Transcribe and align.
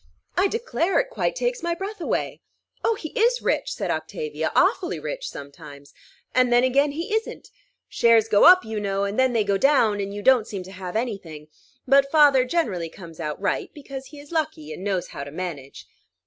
I 0.35 0.47
declare, 0.47 0.97
it 0.99 1.11
quite 1.11 1.35
takes 1.35 1.61
my 1.61 1.75
breath 1.75 2.01
away." 2.01 2.41
"Oh! 2.83 2.95
he 2.95 3.09
is 3.09 3.43
rich," 3.43 3.75
said 3.75 3.91
Octavia; 3.91 4.51
"awfully 4.55 4.99
rich 4.99 5.29
sometimes. 5.29 5.93
And 6.33 6.51
then 6.51 6.63
again 6.63 6.93
he 6.93 7.13
isn't. 7.13 7.51
Shares 7.87 8.27
go 8.27 8.45
up, 8.45 8.65
you 8.65 8.79
know; 8.79 9.03
and 9.03 9.19
then 9.19 9.33
they 9.33 9.43
go 9.43 9.59
down, 9.59 9.99
and 9.99 10.11
you 10.11 10.23
don't 10.23 10.47
seem 10.47 10.63
to 10.63 10.71
have 10.71 10.95
any 10.95 11.19
thing. 11.19 11.49
But 11.87 12.09
father 12.09 12.45
generally 12.45 12.89
comes 12.89 13.19
out 13.19 13.39
right, 13.39 13.69
because 13.75 14.07
he 14.07 14.19
is 14.19 14.31
lucky, 14.31 14.73
and 14.73 14.83
knows 14.83 15.09
how 15.09 15.23
to 15.23 15.29
manage." 15.31 15.85